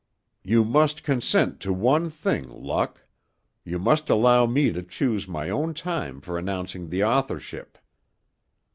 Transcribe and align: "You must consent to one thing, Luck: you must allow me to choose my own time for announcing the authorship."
"You 0.43 0.63
must 0.63 1.03
consent 1.03 1.59
to 1.59 1.71
one 1.71 2.09
thing, 2.09 2.49
Luck: 2.49 3.05
you 3.63 3.77
must 3.77 4.09
allow 4.09 4.47
me 4.47 4.71
to 4.71 4.81
choose 4.81 5.27
my 5.27 5.51
own 5.51 5.75
time 5.75 6.21
for 6.21 6.39
announcing 6.39 6.89
the 6.89 7.03
authorship." 7.03 7.77